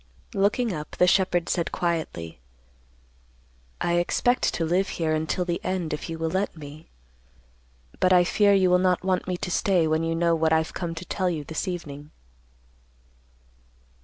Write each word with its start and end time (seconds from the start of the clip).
Looking 0.33 0.73
up, 0.73 0.95
the 0.97 1.05
shepherd 1.05 1.47
said 1.47 1.71
quietly, 1.71 2.39
"I 3.79 3.99
expect 3.99 4.51
to 4.55 4.65
live 4.65 4.89
here 4.97 5.13
until 5.13 5.45
the 5.45 5.63
end 5.63 5.93
if 5.93 6.09
you 6.09 6.17
will 6.17 6.31
let 6.31 6.57
me. 6.57 6.89
But 7.99 8.11
I 8.11 8.23
fear 8.23 8.51
you 8.55 8.71
will 8.71 8.79
not 8.79 9.03
want 9.05 9.27
me 9.27 9.37
to 9.37 9.51
stay 9.51 9.85
when 9.87 10.03
you 10.03 10.15
know 10.15 10.33
what 10.33 10.53
I've 10.53 10.73
come 10.73 10.95
to 10.95 11.05
tell 11.05 11.29
you 11.29 11.43
this 11.43 11.67
evening." 11.67 12.09